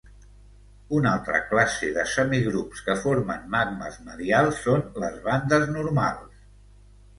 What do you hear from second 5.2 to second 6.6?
bandes normals.